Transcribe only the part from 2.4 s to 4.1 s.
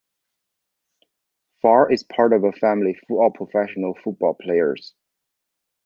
a family full of professional